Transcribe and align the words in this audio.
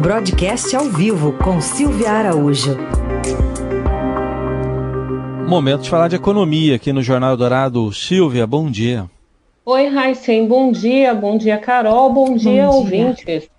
Broadcast 0.00 0.74
ao 0.74 0.86
vivo 0.86 1.34
com 1.34 1.60
Silvia 1.60 2.10
Araújo. 2.10 2.74
Momento 5.46 5.82
de 5.82 5.90
falar 5.90 6.08
de 6.08 6.16
economia 6.16 6.76
aqui 6.76 6.90
no 6.90 7.02
Jornal 7.02 7.36
Dourado. 7.36 7.92
Silvia, 7.92 8.46
bom 8.46 8.70
dia. 8.70 9.10
Oi, 9.62 9.88
Raíssen, 9.88 10.48
bom 10.48 10.72
dia. 10.72 11.12
Bom 11.12 11.36
dia, 11.36 11.58
Carol. 11.58 12.10
Bom, 12.14 12.30
bom 12.30 12.36
dia, 12.36 12.52
dia, 12.52 12.70
ouvintes. 12.70 13.50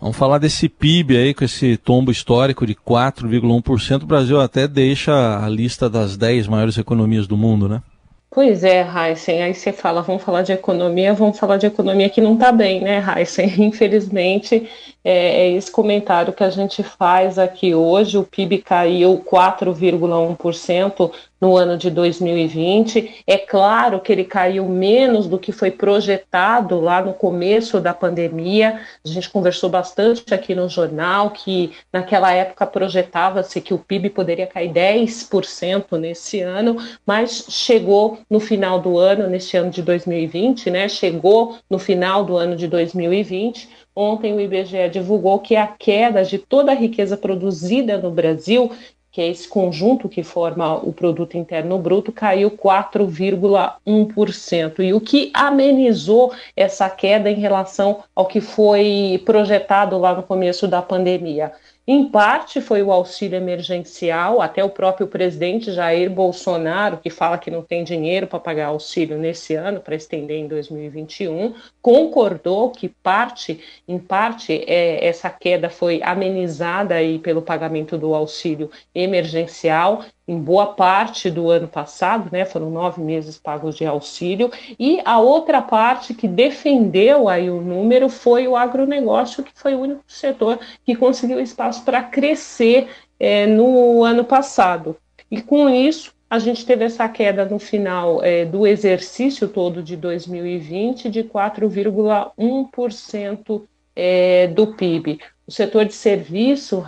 Vamos 0.00 0.16
falar 0.16 0.38
desse 0.38 0.68
PIB 0.68 1.16
aí, 1.16 1.34
com 1.34 1.44
esse 1.44 1.76
tombo 1.76 2.12
histórico 2.12 2.64
de 2.64 2.76
4,1%. 2.76 4.04
O 4.04 4.06
Brasil 4.06 4.40
até 4.40 4.68
deixa 4.68 5.44
a 5.44 5.48
lista 5.48 5.90
das 5.90 6.16
10 6.16 6.46
maiores 6.46 6.78
economias 6.78 7.26
do 7.26 7.36
mundo, 7.36 7.68
né? 7.68 7.82
Pois 8.30 8.62
é, 8.62 8.82
Heisen, 8.82 9.42
aí 9.42 9.54
você 9.54 9.72
fala, 9.72 10.02
vamos 10.02 10.22
falar 10.22 10.42
de 10.42 10.52
economia, 10.52 11.14
vamos 11.14 11.38
falar 11.38 11.56
de 11.56 11.66
economia 11.66 12.10
que 12.10 12.20
não 12.20 12.34
está 12.34 12.52
bem, 12.52 12.82
né, 12.82 13.02
Heisen? 13.02 13.48
Infelizmente, 13.64 14.68
é, 15.02 15.46
é, 15.46 15.52
esse 15.52 15.70
comentário 15.70 16.34
que 16.34 16.44
a 16.44 16.50
gente 16.50 16.82
faz 16.82 17.38
aqui 17.38 17.74
hoje, 17.74 18.18
o 18.18 18.24
PIB 18.24 18.58
caiu 18.58 19.24
4,1% 19.24 21.10
no 21.40 21.56
ano 21.56 21.76
de 21.76 21.90
2020. 21.90 23.22
É 23.26 23.38
claro 23.38 24.00
que 24.00 24.12
ele 24.12 24.24
caiu 24.24 24.66
menos 24.66 25.26
do 25.26 25.38
que 25.38 25.52
foi 25.52 25.70
projetado 25.70 26.80
lá 26.80 27.02
no 27.02 27.14
começo 27.14 27.80
da 27.80 27.94
pandemia. 27.94 28.80
A 29.04 29.08
gente 29.08 29.30
conversou 29.30 29.70
bastante 29.70 30.32
aqui 30.34 30.54
no 30.54 30.68
jornal 30.68 31.30
que 31.30 31.72
naquela 31.92 32.32
época 32.32 32.66
projetava-se 32.66 33.60
que 33.60 33.74
o 33.74 33.78
PIB 33.78 34.10
poderia 34.10 34.46
cair 34.46 34.72
10% 34.72 35.98
nesse 35.98 36.40
ano, 36.40 36.76
mas 37.06 37.46
chegou 37.48 38.18
no 38.28 38.40
final 38.40 38.80
do 38.80 38.98
ano, 38.98 39.28
neste 39.28 39.56
ano 39.56 39.70
de 39.70 39.82
2020, 39.82 40.70
né? 40.70 40.88
Chegou 40.88 41.58
no 41.70 41.78
final 41.78 42.24
do 42.24 42.36
ano 42.36 42.56
de 42.56 42.66
2020 42.66 43.88
Ontem 44.00 44.32
o 44.32 44.40
IBGE 44.40 44.88
divulgou 44.92 45.40
que 45.40 45.56
a 45.56 45.66
queda 45.66 46.22
de 46.22 46.38
toda 46.38 46.70
a 46.70 46.74
riqueza 46.74 47.16
produzida 47.16 47.98
no 47.98 48.12
Brasil, 48.12 48.70
que 49.18 49.22
é 49.22 49.26
esse 49.26 49.48
conjunto 49.48 50.08
que 50.08 50.22
forma 50.22 50.76
o 50.76 50.92
produto 50.92 51.36
interno 51.36 51.76
bruto, 51.76 52.12
caiu 52.12 52.52
4,1%. 52.52 54.78
E 54.78 54.94
o 54.94 55.00
que 55.00 55.32
amenizou 55.34 56.32
essa 56.54 56.88
queda 56.88 57.28
em 57.28 57.34
relação 57.34 58.04
ao 58.14 58.26
que 58.26 58.40
foi 58.40 59.20
projetado 59.26 59.98
lá 59.98 60.14
no 60.14 60.22
começo 60.22 60.68
da 60.68 60.80
pandemia? 60.80 61.50
Em 61.90 62.06
parte 62.06 62.60
foi 62.60 62.82
o 62.82 62.92
auxílio 62.92 63.38
emergencial, 63.38 64.42
até 64.42 64.62
o 64.62 64.68
próprio 64.68 65.06
presidente 65.06 65.72
Jair 65.72 66.10
Bolsonaro, 66.10 66.98
que 66.98 67.08
fala 67.08 67.38
que 67.38 67.50
não 67.50 67.62
tem 67.62 67.82
dinheiro 67.82 68.26
para 68.26 68.38
pagar 68.38 68.66
auxílio 68.66 69.16
nesse 69.16 69.54
ano, 69.54 69.80
para 69.80 69.94
estender 69.94 70.36
em 70.36 70.46
2021, 70.46 71.54
concordou 71.80 72.70
que 72.70 72.90
parte, 72.90 73.64
em 73.88 73.98
parte, 73.98 74.52
é, 74.66 75.02
essa 75.02 75.30
queda 75.30 75.70
foi 75.70 76.02
amenizada 76.02 76.94
aí 76.94 77.18
pelo 77.18 77.40
pagamento 77.40 77.96
do 77.96 78.14
auxílio 78.14 78.70
emergencial 78.94 80.04
em 80.28 80.38
boa 80.38 80.74
parte 80.74 81.30
do 81.30 81.50
ano 81.50 81.66
passado, 81.66 82.28
né, 82.30 82.44
foram 82.44 82.70
nove 82.70 83.00
meses 83.00 83.38
pagos 83.38 83.76
de 83.76 83.86
auxílio, 83.86 84.52
e 84.78 85.00
a 85.04 85.18
outra 85.18 85.62
parte 85.62 86.12
que 86.12 86.28
defendeu 86.28 87.28
aí 87.28 87.50
o 87.50 87.62
número 87.62 88.10
foi 88.10 88.46
o 88.46 88.54
agronegócio, 88.54 89.42
que 89.42 89.52
foi 89.54 89.74
o 89.74 89.80
único 89.80 90.04
setor 90.06 90.60
que 90.84 90.94
conseguiu 90.94 91.40
espaço 91.40 91.82
para 91.82 92.02
crescer 92.02 92.88
é, 93.18 93.46
no 93.46 94.04
ano 94.04 94.22
passado. 94.22 94.94
E 95.30 95.40
com 95.40 95.70
isso, 95.70 96.12
a 96.30 96.38
gente 96.38 96.66
teve 96.66 96.84
essa 96.84 97.08
queda 97.08 97.46
no 97.46 97.58
final 97.58 98.22
é, 98.22 98.44
do 98.44 98.66
exercício 98.66 99.48
todo 99.48 99.82
de 99.82 99.96
2020 99.96 101.08
de 101.08 101.24
4,1% 101.24 103.62
é, 103.96 104.46
do 104.48 104.74
PIB. 104.74 105.20
O 105.46 105.52
setor 105.52 105.86
de 105.86 105.94
serviço, 105.94 106.78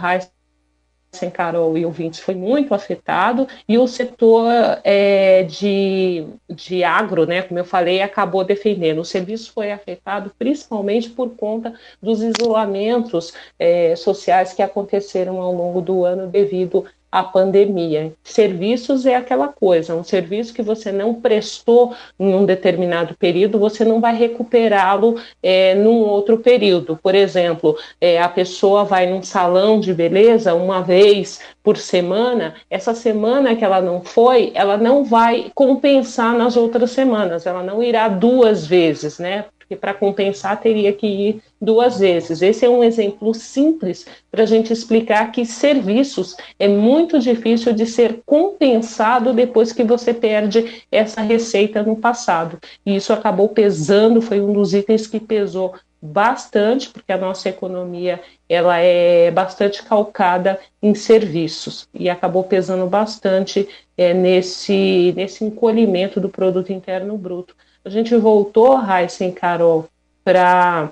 sem 1.13 1.31
Carol 1.31 1.77
e 1.77 1.85
ouvintes 1.85 2.21
foi 2.21 2.35
muito 2.35 2.73
afetado 2.73 3.47
e 3.69 3.77
o 3.77 3.87
setor 3.87 4.47
é, 4.85 5.43
de, 5.43 6.25
de 6.49 6.85
agro, 6.85 7.27
né, 7.27 7.43
como 7.43 7.59
eu 7.59 7.65
falei, 7.65 8.01
acabou 8.01 8.45
defendendo. 8.45 9.01
O 9.01 9.05
serviço 9.05 9.53
foi 9.53 9.73
afetado 9.73 10.33
principalmente 10.39 11.11
por 11.11 11.31
conta 11.31 11.75
dos 12.01 12.23
isolamentos 12.23 13.33
é, 13.59 13.97
sociais 13.97 14.53
que 14.53 14.63
aconteceram 14.63 15.41
ao 15.41 15.53
longo 15.53 15.81
do 15.81 16.05
ano 16.05 16.29
devido 16.29 16.87
a 17.11 17.23
pandemia. 17.23 18.13
Serviços 18.23 19.07
é 19.07 19.17
aquela 19.17 19.49
coisa, 19.49 19.95
um 19.95 20.05
serviço 20.05 20.55
que 20.55 20.63
você 20.63 20.93
não 20.93 21.15
prestou 21.15 21.95
em 22.19 22.35
um 22.35 22.45
determinado 22.45 23.15
período, 23.17 23.59
você 23.59 23.85
não 23.85 24.01
vai 24.01 24.17
recuperá-lo 24.17 25.17
é, 25.43 25.75
num 25.75 26.01
outro 26.01 26.39
período. 26.39 26.99
Por 27.03 27.15
exemplo, 27.15 27.77
é, 28.01 28.21
a 28.21 28.29
pessoa 28.29 28.85
vai 28.85 29.07
num 29.07 29.23
salão 29.23 29.81
de 29.81 29.93
beleza 29.93 30.55
uma 30.55 30.83
vez 30.83 31.41
por 31.63 31.77
semana, 31.77 32.55
essa 32.71 32.95
semana 32.95 33.55
que 33.55 33.65
ela 33.65 33.81
não 33.81 34.03
foi, 34.03 34.51
ela 34.55 34.77
não 34.77 35.05
vai 35.05 35.51
compensar 35.55 36.35
nas 36.35 36.57
outras 36.57 36.91
semanas, 36.91 37.47
ela 37.47 37.63
não 37.63 37.83
irá 37.83 38.09
duas 38.09 38.67
vezes, 38.67 39.19
né? 39.19 39.45
Porque 39.71 39.77
para 39.77 39.95
compensar 39.95 40.61
teria 40.61 40.93
que 40.93 41.07
ir 41.07 41.43
duas 41.61 42.01
vezes. 42.01 42.43
Esse 42.43 42.67
é 42.67 42.69
um 42.69 42.83
exemplo 42.83 43.33
simples 43.33 44.05
para 44.29 44.43
a 44.43 44.47
gente 44.47 44.73
explicar 44.73 45.31
que 45.31 45.47
serviços 45.47 46.37
é 46.59 46.67
muito 46.67 47.21
difícil 47.21 47.73
de 47.73 47.87
ser 47.87 48.21
compensado 48.27 49.33
depois 49.33 49.73
que 49.73 49.85
você 49.85 50.13
perde 50.13 50.83
essa 50.91 51.21
receita 51.21 51.85
no 51.85 51.95
passado. 51.95 52.59
E 52.85 52.97
isso 52.97 53.13
acabou 53.13 53.49
pesando, 53.49 54.21
foi 54.21 54.41
um 54.41 54.53
dos 54.53 54.75
itens 54.75 55.07
que 55.07 55.21
pesou 55.21 55.75
bastante, 56.03 56.89
porque 56.89 57.13
a 57.13 57.19
nossa 57.19 57.49
economia 57.49 58.21
ela 58.49 58.79
é 58.79 59.31
bastante 59.31 59.85
calcada 59.85 60.59
em 60.83 60.95
serviços 60.97 61.87
e 61.95 62.11
acabou 62.11 62.43
pesando 62.43 62.87
bastante 62.87 63.69
é, 63.97 64.13
nesse, 64.13 65.13
nesse 65.15 65.45
encolhimento 65.45 66.19
do 66.19 66.29
produto 66.29 66.73
interno 66.73 67.17
bruto. 67.17 67.55
A 67.85 67.89
gente 67.89 68.15
voltou, 68.17 68.77
Raíssa 68.77 69.25
e 69.25 69.33
Carol, 69.33 69.89
para 70.23 70.91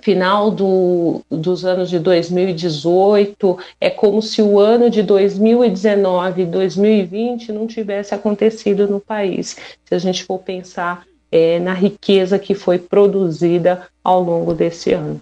final 0.00 0.50
do, 0.50 1.22
dos 1.30 1.64
anos 1.64 1.90
de 1.90 1.98
2018, 1.98 3.58
é 3.80 3.90
como 3.90 4.22
se 4.22 4.40
o 4.40 4.58
ano 4.58 4.88
de 4.88 5.02
2019 5.02 6.42
e 6.42 6.46
2020 6.46 7.52
não 7.52 7.66
tivesse 7.66 8.14
acontecido 8.14 8.88
no 8.88 9.00
país, 9.00 9.56
se 9.84 9.94
a 9.94 9.98
gente 9.98 10.24
for 10.24 10.38
pensar 10.38 11.04
é, 11.30 11.58
na 11.58 11.72
riqueza 11.72 12.38
que 12.38 12.54
foi 12.54 12.78
produzida 12.78 13.86
ao 14.02 14.22
longo 14.22 14.54
desse 14.54 14.92
ano. 14.92 15.20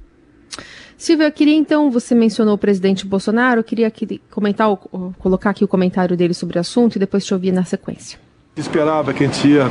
Silvia, 0.97 1.27
eu 1.28 1.32
queria 1.32 1.56
então, 1.56 1.91
você 1.91 2.15
mencionou 2.15 2.55
o 2.55 2.59
presidente 2.59 3.06
Bolsonaro, 3.06 3.61
eu 3.61 3.65
queria 3.65 3.87
aqui 3.87 4.21
comentar, 4.31 4.69
colocar 5.19 5.50
aqui 5.50 5.65
o 5.65 5.69
comentário 5.69 6.15
dele 6.15 6.34
sobre 6.34 6.59
o 6.59 6.61
assunto 6.61 6.97
e 6.97 6.99
depois 6.99 7.25
te 7.25 7.32
ouvir 7.32 7.53
na 7.53 7.65
sequência. 7.65 8.19
Esperava 8.55 9.15
que 9.15 9.25
a 9.25 9.27
gente 9.27 9.49
ia 9.49 9.65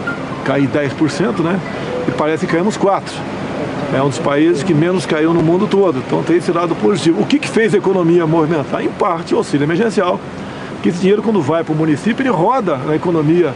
cair 0.46 0.68
10%, 0.68 1.40
né? 1.40 1.60
E 2.08 2.12
parece 2.12 2.46
que 2.46 2.54
caímos 2.54 2.78
4%. 2.78 3.04
É 3.92 4.02
um 4.04 4.10
dos 4.10 4.20
países 4.20 4.62
que 4.62 4.74
menos 4.74 5.06
caiu 5.06 5.34
no 5.34 5.42
mundo 5.42 5.68
todo. 5.68 5.98
Então 6.06 6.22
tem 6.22 6.38
esse 6.38 6.52
lado 6.52 6.76
positivo. 6.76 7.22
O 7.22 7.26
que, 7.26 7.40
que 7.40 7.48
fez 7.48 7.74
a 7.74 7.78
economia 7.78 8.28
movimentar? 8.28 8.84
Em 8.84 8.90
parte, 8.90 9.34
o 9.34 9.38
auxílio 9.38 9.66
emergencial. 9.66 10.20
Que 10.84 10.90
esse 10.90 11.00
dinheiro, 11.00 11.24
quando 11.24 11.42
vai 11.42 11.64
para 11.64 11.74
o 11.74 11.76
município, 11.76 12.22
ele 12.22 12.30
roda 12.30 12.78
na 12.78 12.96
economia 12.96 13.54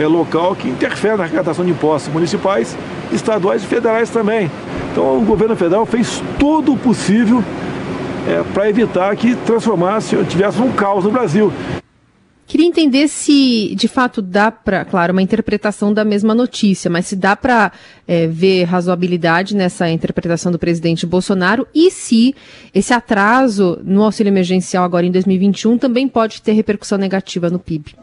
é, 0.00 0.06
local, 0.06 0.54
que 0.54 0.68
interfere 0.68 1.16
na 1.16 1.24
arrecadação 1.24 1.64
de 1.64 1.70
impostos 1.70 2.12
municipais, 2.12 2.76
estaduais 3.12 3.62
e 3.62 3.66
federais 3.66 4.08
também. 4.08 4.50
Então 4.90 5.18
o 5.18 5.22
governo 5.22 5.54
federal 5.54 5.84
fez 5.84 6.22
todo 6.38 6.72
o 6.72 6.76
possível 6.76 7.44
é, 8.26 8.42
para 8.54 8.68
evitar 8.68 9.14
que 9.16 9.34
transformasse, 9.36 10.16
tivesse 10.24 10.60
um 10.60 10.72
caos 10.72 11.04
no 11.04 11.10
Brasil. 11.10 11.52
Queria 12.48 12.66
entender 12.66 13.08
se, 13.08 13.74
de 13.74 13.86
fato, 13.86 14.22
dá 14.22 14.50
para, 14.50 14.82
claro, 14.82 15.12
uma 15.12 15.20
interpretação 15.20 15.92
da 15.92 16.02
mesma 16.02 16.34
notícia, 16.34 16.90
mas 16.90 17.04
se 17.04 17.14
dá 17.14 17.36
para 17.36 17.70
é, 18.06 18.26
ver 18.26 18.64
razoabilidade 18.64 19.54
nessa 19.54 19.90
interpretação 19.90 20.50
do 20.50 20.58
presidente 20.58 21.04
Bolsonaro 21.04 21.68
e 21.74 21.90
se 21.90 22.34
esse 22.74 22.94
atraso 22.94 23.78
no 23.84 24.02
auxílio 24.02 24.30
emergencial 24.30 24.82
agora 24.82 25.04
em 25.04 25.10
2021 25.10 25.76
também 25.76 26.08
pode 26.08 26.40
ter 26.40 26.52
repercussão 26.52 26.96
negativa 26.96 27.50
no 27.50 27.58
PIB. 27.58 27.94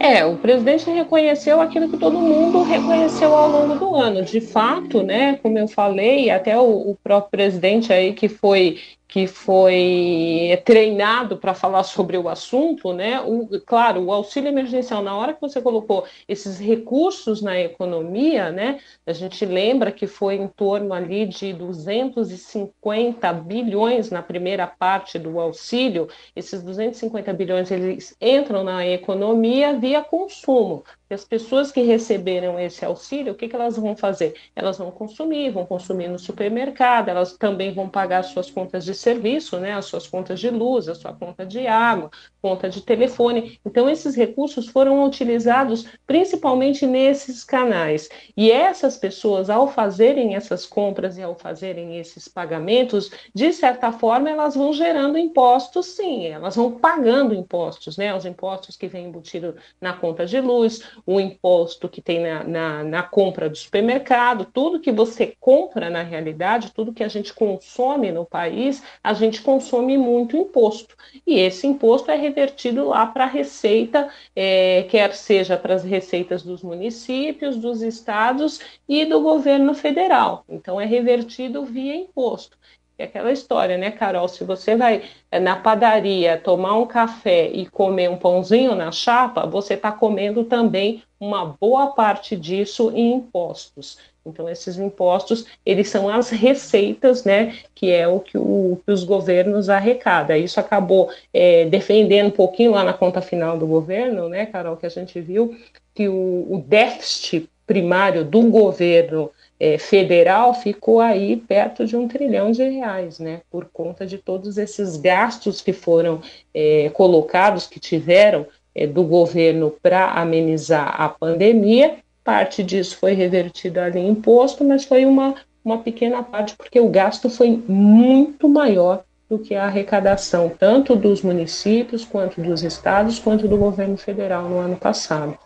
É, 0.00 0.24
o 0.24 0.36
presidente 0.36 0.90
reconheceu 0.90 1.60
aquilo 1.60 1.88
que 1.88 1.96
todo 1.96 2.18
mundo 2.18 2.64
reconheceu 2.64 3.32
ao 3.32 3.48
longo 3.48 3.78
do 3.78 3.94
ano. 3.94 4.24
De 4.24 4.40
fato, 4.40 5.04
né, 5.04 5.38
como 5.40 5.56
eu 5.56 5.68
falei, 5.68 6.28
até 6.28 6.58
o, 6.58 6.90
o 6.90 6.98
próprio 7.04 7.30
presidente 7.30 7.92
aí 7.92 8.12
que 8.12 8.28
foi 8.28 8.78
que 9.14 9.28
foi 9.28 10.60
treinado 10.64 11.36
para 11.36 11.54
falar 11.54 11.84
sobre 11.84 12.18
o 12.18 12.28
assunto, 12.28 12.92
né? 12.92 13.20
O, 13.20 13.60
claro, 13.64 14.02
o 14.02 14.12
auxílio 14.12 14.48
emergencial, 14.48 15.04
na 15.04 15.14
hora 15.14 15.32
que 15.32 15.40
você 15.40 15.62
colocou 15.62 16.04
esses 16.26 16.58
recursos 16.58 17.40
na 17.40 17.56
economia, 17.56 18.50
né? 18.50 18.80
A 19.06 19.12
gente 19.12 19.46
lembra 19.46 19.92
que 19.92 20.08
foi 20.08 20.34
em 20.34 20.48
torno 20.48 20.92
ali 20.92 21.26
de 21.26 21.52
250 21.52 23.32
bilhões 23.34 24.10
na 24.10 24.20
primeira 24.20 24.66
parte 24.66 25.16
do 25.16 25.38
auxílio. 25.38 26.08
Esses 26.34 26.60
250 26.64 27.32
bilhões 27.34 27.70
eles 27.70 28.16
entram 28.20 28.64
na 28.64 28.84
economia 28.84 29.78
via 29.78 30.02
consumo. 30.02 30.82
E 31.10 31.14
as 31.14 31.24
pessoas 31.24 31.70
que 31.70 31.82
receberam 31.82 32.58
esse 32.58 32.84
auxílio, 32.84 33.34
o 33.34 33.36
que, 33.36 33.46
que 33.46 33.54
elas 33.54 33.76
vão 33.76 33.94
fazer? 33.94 34.34
Elas 34.56 34.78
vão 34.78 34.90
consumir, 34.90 35.50
vão 35.50 35.66
consumir 35.66 36.08
no 36.08 36.18
supermercado, 36.18 37.08
elas 37.10 37.36
também 37.36 37.72
vão 37.74 37.88
pagar 37.88 38.22
suas 38.22 38.50
contas 38.50 38.84
de 38.84 38.94
serviço, 38.94 39.58
né, 39.58 39.74
as 39.74 39.84
suas 39.84 40.06
contas 40.06 40.40
de 40.40 40.48
luz, 40.48 40.88
a 40.88 40.94
sua 40.94 41.12
conta 41.12 41.44
de 41.44 41.66
água, 41.66 42.10
conta 42.40 42.70
de 42.70 42.80
telefone. 42.80 43.60
Então, 43.64 43.88
esses 43.88 44.14
recursos 44.14 44.66
foram 44.68 45.04
utilizados 45.04 45.86
principalmente 46.06 46.86
nesses 46.86 47.44
canais. 47.44 48.08
E 48.36 48.50
essas 48.50 48.96
pessoas, 48.96 49.50
ao 49.50 49.68
fazerem 49.68 50.34
essas 50.34 50.64
compras 50.64 51.18
e 51.18 51.22
ao 51.22 51.34
fazerem 51.34 51.98
esses 51.98 52.28
pagamentos, 52.28 53.10
de 53.34 53.52
certa 53.52 53.92
forma, 53.92 54.30
elas 54.30 54.54
vão 54.54 54.72
gerando 54.72 55.18
impostos, 55.18 55.86
sim, 55.86 56.26
elas 56.26 56.56
vão 56.56 56.72
pagando 56.72 57.34
impostos, 57.34 57.96
né? 57.96 58.14
Os 58.14 58.24
impostos 58.24 58.76
que 58.76 58.88
vêm 58.88 59.06
embutidos 59.06 59.54
na 59.80 59.92
conta 59.92 60.24
de 60.24 60.40
luz, 60.40 60.80
o 61.06 61.20
imposto 61.20 61.88
que 61.88 62.00
tem 62.00 62.20
na, 62.20 62.44
na, 62.44 62.84
na 62.84 63.02
compra 63.02 63.48
do 63.48 63.56
supermercado, 63.56 64.44
tudo 64.44 64.80
que 64.80 64.92
você 64.92 65.34
compra 65.40 65.90
na 65.90 66.02
realidade, 66.02 66.72
tudo 66.72 66.92
que 66.92 67.04
a 67.04 67.08
gente 67.08 67.32
consome 67.32 68.12
no 68.12 68.24
país, 68.24 68.82
a 69.02 69.12
gente 69.14 69.42
consome 69.42 69.96
muito 69.98 70.36
imposto. 70.36 70.96
E 71.26 71.38
esse 71.38 71.66
imposto 71.66 72.10
é 72.10 72.16
revertido 72.16 72.88
lá 72.88 73.06
para 73.06 73.24
a 73.24 73.28
receita, 73.28 74.08
é, 74.34 74.84
quer 74.84 75.14
seja 75.14 75.56
para 75.56 75.74
as 75.74 75.84
receitas 75.84 76.42
dos 76.42 76.62
municípios, 76.62 77.56
dos 77.56 77.82
estados 77.82 78.60
e 78.88 79.04
do 79.04 79.20
governo 79.20 79.74
federal. 79.74 80.44
Então, 80.48 80.80
é 80.80 80.84
revertido 80.84 81.64
via 81.64 81.94
imposto. 81.94 82.56
É 82.96 83.04
aquela 83.04 83.32
história, 83.32 83.76
né, 83.76 83.90
Carol? 83.90 84.28
Se 84.28 84.44
você 84.44 84.76
vai 84.76 85.02
eh, 85.30 85.40
na 85.40 85.56
padaria 85.56 86.38
tomar 86.38 86.78
um 86.78 86.86
café 86.86 87.48
e 87.48 87.66
comer 87.66 88.08
um 88.08 88.16
pãozinho 88.16 88.74
na 88.76 88.92
chapa, 88.92 89.46
você 89.46 89.74
está 89.74 89.90
comendo 89.90 90.44
também 90.44 91.02
uma 91.18 91.56
boa 91.60 91.88
parte 91.88 92.36
disso 92.36 92.92
em 92.94 93.14
impostos. 93.14 93.98
Então, 94.24 94.48
esses 94.48 94.78
impostos, 94.78 95.44
eles 95.66 95.88
são 95.88 96.08
as 96.08 96.30
receitas, 96.30 97.24
né, 97.24 97.58
que 97.74 97.90
é 97.90 98.06
o 98.06 98.20
que, 98.20 98.38
o, 98.38 98.80
que 98.84 98.92
os 98.92 99.04
governos 99.04 99.68
arrecadam. 99.68 100.36
Isso 100.36 100.60
acabou 100.60 101.10
é, 101.32 101.66
defendendo 101.66 102.28
um 102.28 102.30
pouquinho 102.30 102.70
lá 102.70 102.84
na 102.84 102.92
conta 102.92 103.20
final 103.20 103.58
do 103.58 103.66
governo, 103.66 104.28
né, 104.28 104.46
Carol, 104.46 104.76
que 104.76 104.86
a 104.86 104.90
gente 104.90 105.20
viu 105.20 105.56
que 105.94 106.08
o, 106.08 106.46
o 106.48 106.64
déficit 106.66 107.50
primário 107.66 108.24
do 108.24 108.42
governo 108.42 109.30
é, 109.58 109.78
federal 109.78 110.54
ficou 110.54 111.00
aí 111.00 111.36
perto 111.36 111.86
de 111.86 111.96
um 111.96 112.08
trilhão 112.08 112.50
de 112.50 112.62
reais, 112.62 113.18
né? 113.18 113.40
Por 113.50 113.66
conta 113.72 114.04
de 114.04 114.18
todos 114.18 114.58
esses 114.58 114.96
gastos 114.96 115.60
que 115.60 115.72
foram 115.72 116.20
é, 116.52 116.90
colocados, 116.90 117.66
que 117.66 117.78
tiveram 117.78 118.46
é, 118.74 118.86
do 118.86 119.04
governo 119.04 119.74
para 119.82 120.10
amenizar 120.12 121.00
a 121.00 121.08
pandemia. 121.08 121.96
Parte 122.22 122.62
disso 122.62 122.96
foi 122.98 123.12
revertido 123.12 123.78
ali 123.78 124.00
em 124.00 124.08
imposto, 124.08 124.64
mas 124.64 124.84
foi 124.84 125.06
uma, 125.06 125.34
uma 125.64 125.78
pequena 125.78 126.22
parte, 126.22 126.56
porque 126.56 126.80
o 126.80 126.88
gasto 126.88 127.30
foi 127.30 127.62
muito 127.68 128.48
maior 128.48 129.04
do 129.28 129.38
que 129.38 129.54
a 129.54 129.64
arrecadação, 129.64 130.50
tanto 130.58 130.94
dos 130.94 131.22
municípios, 131.22 132.04
quanto 132.04 132.40
dos 132.40 132.62
estados, 132.62 133.18
quanto 133.18 133.48
do 133.48 133.56
governo 133.56 133.96
federal 133.96 134.48
no 134.48 134.58
ano 134.58 134.76
passado. 134.76 135.38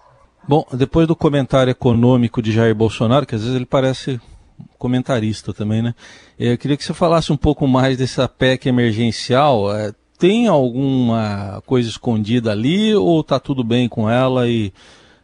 Bom, 0.49 0.65
depois 0.73 1.06
do 1.06 1.15
comentário 1.15 1.71
econômico 1.71 2.41
de 2.41 2.50
Jair 2.50 2.75
Bolsonaro, 2.75 3.27
que 3.27 3.35
às 3.35 3.43
vezes 3.43 3.55
ele 3.55 3.67
parece 3.67 4.19
comentarista 4.79 5.53
também, 5.53 5.83
né? 5.83 5.95
Eu 6.39 6.56
queria 6.56 6.75
que 6.75 6.83
você 6.83 6.95
falasse 6.95 7.31
um 7.31 7.37
pouco 7.37 7.69
mais 7.69 7.99
dessa 7.99 8.27
PEC 8.27 8.67
emergencial. 8.67 9.71
É, 9.77 9.93
tem 10.19 10.47
alguma 10.47 11.62
coisa 11.67 11.91
escondida 11.91 12.50
ali 12.50 12.95
ou 12.95 13.21
está 13.21 13.39
tudo 13.39 13.62
bem 13.62 13.91
com 13.91 14.09
ela 14.09 14.49
e 14.49 14.73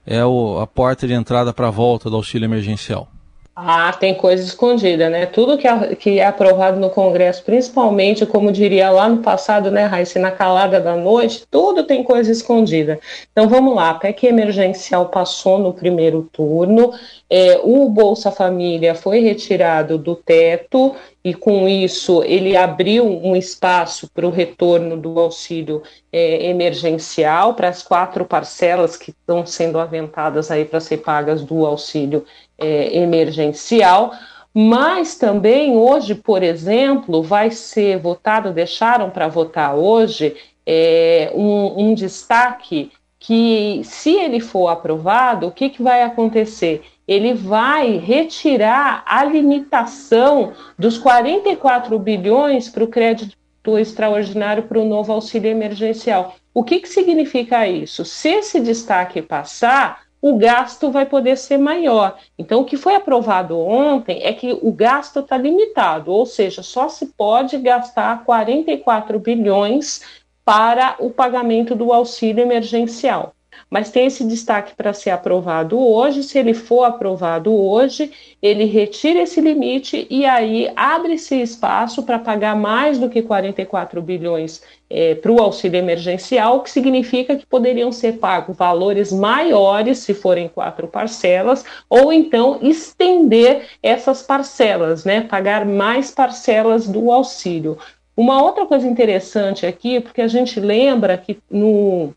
é 0.05 0.21
a 0.21 0.67
porta 0.67 1.07
de 1.07 1.15
entrada 1.15 1.55
para 1.55 1.69
a 1.69 1.71
volta 1.71 2.11
do 2.11 2.17
auxílio 2.17 2.45
emergencial? 2.45 3.09
Ah, 3.57 3.93
tem 3.93 4.17
coisa 4.17 4.43
escondida, 4.43 5.09
né? 5.09 5.27
Tudo 5.27 5.57
que 5.57 5.69
é, 5.69 5.95
que 5.95 6.19
é 6.19 6.27
aprovado 6.27 6.81
no 6.81 6.91
Congresso, 6.91 7.45
principalmente, 7.45 8.27
como 8.27 8.51
diria 8.51 8.91
lá 8.91 9.09
no 9.09 9.19
passado, 9.19 9.71
né, 9.71 9.85
Raíssa, 9.85 10.19
na 10.19 10.33
calada 10.33 10.81
da 10.81 10.97
noite, 10.97 11.45
tudo 11.49 11.85
tem 11.85 12.03
coisa 12.03 12.33
escondida. 12.33 12.99
Então 13.31 13.49
vamos 13.49 13.77
lá, 13.77 13.91
a 13.91 13.95
PEC 13.95 14.27
emergencial 14.27 15.09
passou 15.09 15.61
no 15.61 15.73
primeiro 15.73 16.29
turno, 16.33 16.93
é, 17.31 17.61
o 17.63 17.89
Bolsa 17.89 18.33
Família 18.33 18.93
foi 18.93 19.21
retirado 19.21 19.99
do 19.99 20.17
teto 20.17 20.97
e 21.25 21.33
com 21.33 21.67
isso 21.67 22.23
ele 22.23 22.55
abriu 22.55 23.07
um 23.07 23.35
espaço 23.35 24.11
para 24.13 24.27
o 24.27 24.31
retorno 24.31 24.97
do 24.97 25.19
auxílio 25.19 25.83
é, 26.13 26.51
emergencial 26.51 27.55
para 27.55 27.69
as 27.69 27.83
quatro 27.83 28.27
parcelas 28.27 28.97
que 28.97 29.11
estão 29.11 29.47
sendo 29.47 29.81
aventadas 29.81 30.51
aí 30.51 30.67
para 30.67 30.81
ser 30.81 30.99
pagas 30.99 31.43
do 31.43 31.65
auxílio 31.65 32.27
é, 32.59 32.99
emergencial, 32.99 34.13
mas 34.53 35.17
também 35.17 35.77
hoje, 35.77 36.15
por 36.15 36.43
exemplo, 36.43 37.23
vai 37.23 37.51
ser 37.51 37.99
votado, 37.99 38.53
deixaram 38.53 39.11
para 39.11 39.27
votar 39.27 39.75
hoje, 39.75 40.37
é, 40.65 41.33
um, 41.35 41.89
um, 41.89 41.95
destaque 41.95 42.93
que, 43.19 43.81
se 43.83 44.15
ele 44.15 44.39
for 44.39 44.69
aprovado, 44.69 45.49
o 45.49 45.51
que, 45.51 45.71
que 45.71 45.83
vai 45.83 46.03
acontecer? 46.03 46.85
Ele 47.07 47.35
vai 47.35 47.97
retirar 47.97 49.03
a 49.07 49.25
limitação 49.25 50.53
dos 50.79 50.97
44 50.99 51.99
bilhões 51.99 52.69
para 52.69 52.85
o 52.85 52.89
crédito 52.89 53.37
extraordinário 53.79 54.65
para 54.65 54.79
o 54.79 54.85
novo 54.85 55.13
auxílio 55.13 55.51
emergencial. 55.51 56.37
O 56.53 56.63
que, 56.63 56.81
que 56.81 56.89
significa 56.89 57.67
isso? 57.67 58.05
Se 58.05 58.29
esse 58.29 58.61
destaque 58.61 59.21
passar, 59.21 60.05
o 60.21 60.39
gasto 60.39 60.91
vai 60.91 61.05
poder 61.05 61.37
ser 61.37 61.59
maior. 61.59 62.17
Então, 62.39 62.63
o 62.63 62.65
que 62.65 62.79
foi 62.79 62.95
aprovado 62.95 63.59
ontem 63.59 64.23
é 64.23 64.33
que 64.33 64.59
o 64.63 64.73
gasto 64.73 65.21
está 65.21 65.37
limitado, 65.37 66.11
ou 66.11 66.25
seja, 66.25 66.63
só 66.63 66.89
se 66.89 67.07
pode 67.07 67.59
gastar 67.59 68.25
44 68.25 69.19
bilhões 69.19 70.01
para 70.43 70.97
o 70.99 71.11
pagamento 71.11 71.75
do 71.75 71.93
auxílio 71.93 72.43
emergencial 72.43 73.35
mas 73.71 73.91
tem 73.91 74.07
esse 74.07 74.25
destaque 74.25 74.75
para 74.75 74.93
ser 74.93 75.11
aprovado 75.11 75.79
hoje. 75.79 76.23
Se 76.23 76.39
ele 76.39 76.55
for 76.55 76.85
aprovado 76.85 77.55
hoje, 77.55 78.11
ele 78.41 78.65
retira 78.65 79.21
esse 79.21 79.41
limite 79.41 80.07
e 80.11 80.25
aí 80.25 80.71
abre-se 80.77 81.41
espaço 81.41 82.03
para 82.03 82.19
pagar 82.19 82.57
mais 82.57 82.99
do 82.99 83.09
que 83.09 83.23
44 83.23 84.01
bilhões 84.03 84.63
é, 84.91 85.15
para 85.15 85.33
o 85.33 85.41
auxílio 85.41 85.79
emergencial, 85.79 86.57
o 86.57 86.61
que 86.61 86.71
significa 86.71 87.37
que 87.37 87.47
poderiam 87.47 87.91
ser 87.91 88.19
pagos 88.19 88.57
valores 88.57 89.13
maiores 89.13 89.99
se 89.99 90.15
forem 90.15 90.49
quatro 90.49 90.87
parcelas, 90.87 91.65
ou 91.89 92.13
então 92.13 92.59
estender 92.63 93.67
essas 93.83 94.23
parcelas, 94.23 95.05
né? 95.05 95.23
Pagar 95.23 95.65
mais 95.65 96.11
parcelas 96.11 96.87
do 96.87 97.11
auxílio. 97.11 97.79
Uma 98.17 98.41
outra 98.41 98.67
coisa 98.67 98.87
interessante 98.87 99.67
aqui, 99.67 100.01
porque 100.01 100.23
a 100.23 100.29
gente 100.29 100.61
lembra 100.61 101.19
que 101.19 101.39
no 101.51 102.15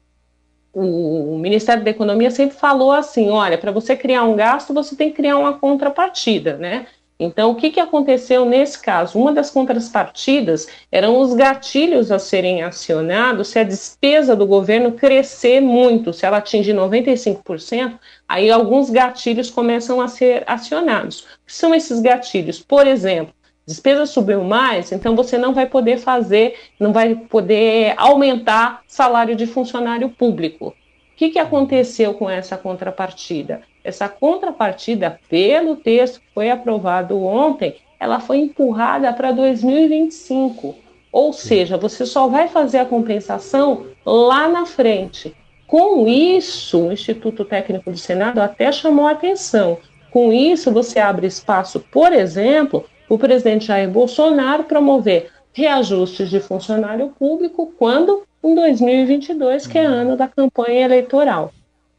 o 0.79 1.37
Ministério 1.39 1.83
da 1.83 1.89
Economia 1.89 2.29
sempre 2.29 2.55
falou 2.55 2.91
assim: 2.91 3.29
olha, 3.29 3.57
para 3.57 3.71
você 3.71 3.95
criar 3.95 4.23
um 4.23 4.35
gasto, 4.35 4.73
você 4.73 4.95
tem 4.95 5.09
que 5.09 5.15
criar 5.15 5.37
uma 5.37 5.57
contrapartida, 5.57 6.55
né? 6.57 6.85
Então, 7.19 7.49
o 7.49 7.55
que, 7.55 7.71
que 7.71 7.79
aconteceu 7.79 8.45
nesse 8.45 8.79
caso? 8.79 9.17
Uma 9.17 9.33
das 9.33 9.49
contrapartidas 9.49 10.67
eram 10.91 11.19
os 11.19 11.33
gatilhos 11.33 12.11
a 12.11 12.19
serem 12.19 12.61
acionados 12.61 13.47
se 13.47 13.57
a 13.57 13.63
despesa 13.63 14.35
do 14.35 14.45
governo 14.45 14.91
crescer 14.91 15.59
muito, 15.59 16.13
se 16.13 16.27
ela 16.27 16.37
atingir 16.37 16.75
95%, 16.75 17.97
aí 18.27 18.51
alguns 18.51 18.91
gatilhos 18.91 19.49
começam 19.49 19.99
a 19.99 20.07
ser 20.07 20.43
acionados. 20.45 21.21
O 21.21 21.25
que 21.47 21.53
são 21.53 21.73
esses 21.73 21.99
gatilhos? 21.99 22.59
Por 22.59 22.85
exemplo, 22.85 23.33
despesa 23.67 24.05
subiu 24.05 24.45
mais, 24.45 24.93
então 24.93 25.13
você 25.13 25.37
não 25.37 25.53
vai 25.53 25.65
poder 25.65 25.97
fazer, 25.97 26.55
não 26.79 26.93
vai 26.93 27.13
poder 27.15 27.93
aumentar 27.97 28.81
salário 28.87 29.35
de 29.35 29.45
funcionário 29.45 30.09
público. 30.09 30.67
O 30.67 30.73
que, 31.17 31.31
que 31.31 31.39
aconteceu 31.39 32.13
com 32.13 32.29
essa 32.29 32.55
contrapartida? 32.55 33.61
Essa 33.83 34.07
contrapartida, 34.07 35.19
pelo 35.29 35.75
texto 35.75 36.21
que 36.21 36.33
foi 36.33 36.49
aprovado 36.49 37.21
ontem, 37.21 37.75
ela 37.99 38.19
foi 38.19 38.37
empurrada 38.37 39.11
para 39.11 39.31
2025. 39.31 40.75
Ou 41.11 41.33
seja, 41.33 41.75
você 41.77 42.05
só 42.05 42.27
vai 42.27 42.47
fazer 42.47 42.77
a 42.77 42.85
compensação 42.85 43.87
lá 44.05 44.47
na 44.47 44.65
frente. 44.65 45.35
Com 45.65 46.07
isso, 46.07 46.87
o 46.87 46.91
Instituto 46.93 47.43
Técnico 47.43 47.91
do 47.91 47.97
Senado 47.97 48.39
até 48.39 48.71
chamou 48.71 49.07
a 49.07 49.11
atenção. 49.11 49.77
Com 50.11 50.31
isso, 50.31 50.71
você 50.71 50.99
abre 50.99 51.27
espaço, 51.27 51.79
por 51.91 52.13
exemplo, 52.13 52.85
o 53.09 53.17
presidente 53.17 53.65
Jair 53.65 53.89
Bolsonaro 53.89 54.63
promover 54.63 55.31
reajustes 55.53 56.29
de 56.29 56.39
funcionário 56.39 57.09
público 57.17 57.73
quando 57.77 58.23
em 58.43 58.53
2022, 58.53 59.65
que 59.67 59.77
é 59.77 59.85
ano 59.85 60.15
da 60.15 60.27
campanha 60.27 60.85
eleitoral. 60.85 61.51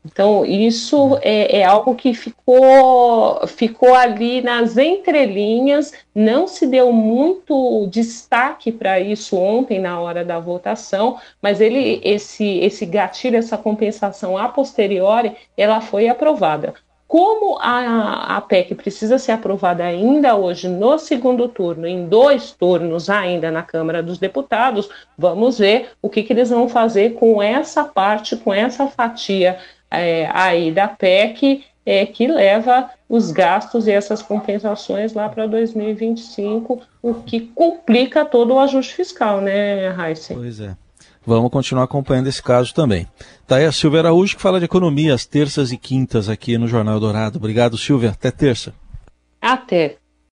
Então, 0.05 0.47
isso 0.47 1.19
é, 1.21 1.59
é, 1.59 1.65
algo 1.65 1.95
que 1.95 2.15
ficou, 2.15 3.47
ficou 3.47 3.95
ali 3.95 4.41
nas 4.41 4.79
entrelinhas, 4.79 5.93
não 6.15 6.47
se 6.47 6.67
deu 6.67 6.93
muito 6.93 7.87
destaque 7.91 8.71
para 8.73 9.01
isso 9.01 9.37
ontem, 9.37 9.79
na 9.79 10.01
hora 10.01 10.25
da 10.25 10.39
votação, 10.39 11.19
mas 11.43 11.61
ele, 11.61 12.01
esse, 12.03 12.59
esse 12.61 12.87
gatilho, 12.87 13.37
essa 13.37 13.59
compensação 13.59 14.39
a 14.39 14.49
posteriori, 14.49 15.37
ela 15.57 15.81
foi 15.81 16.09
aprovada. 16.09 16.75
Como 17.09 17.59
a, 17.59 18.37
a 18.37 18.41
PEC 18.43 18.75
precisa 18.75 19.19
ser 19.19 19.33
aprovada 19.33 19.83
ainda 19.83 20.37
hoje 20.37 20.69
no 20.69 20.99
segundo 20.99 21.49
turno, 21.49 21.87
em 21.87 22.07
dois 22.07 22.53
turnos 22.53 23.09
ainda 23.09 23.51
na 23.51 23.63
Câmara 23.63 24.03
dos 24.03 24.19
Deputados, 24.19 24.91
vamos 25.17 25.59
ver 25.59 25.93
o 26.03 26.11
que, 26.11 26.23
que 26.23 26.35
eles 26.35 26.51
vão 26.51 26.69
fazer 26.69 27.15
com 27.15 27.43
essa 27.43 27.83
parte, 27.83 28.37
com 28.37 28.53
essa 28.53 28.89
fatia 28.89 29.59
é, 29.91 30.29
aí 30.35 30.71
da 30.71 30.87
PEC 30.87 31.65
é, 31.87 32.05
que 32.05 32.27
leva 32.27 32.91
os 33.09 33.31
gastos 33.31 33.89
e 33.89 33.91
essas 33.91 34.21
compensações 34.21 35.15
lá 35.15 35.31
para 35.31 35.47
2025, 35.47 36.83
o 37.01 37.15
que 37.15 37.41
complica 37.41 38.27
todo 38.27 38.53
o 38.53 38.61
ajuste 38.61 38.95
fiscal, 38.95 39.41
né, 39.41 39.89
Raíssa? 39.89 40.35
Pois 40.35 40.61
é. 40.61 40.77
Vamos 41.29 41.51
continuar 41.51 41.85
acompanhando 41.85 42.27
esse 42.27 42.43
caso 42.43 42.73
também. 42.73 43.07
Tá 43.47 43.59
a 43.59 43.71
Silvia 43.71 44.01
Araújo 44.01 44.35
que 44.35 44.41
fala 44.41 44.59
de 44.59 44.65
economia 44.65 45.13
às 45.13 45.27
terças 45.27 45.71
e 45.71 45.77
quintas 45.77 46.27
aqui 46.27 46.57
no 46.57 46.67
Jornal 46.67 46.99
Dourado. 46.99 47.37
Obrigado, 47.37 47.77
Silvia. 47.77 48.13
Até 48.13 48.31
terça. 48.31 48.73
Até. 49.39 49.99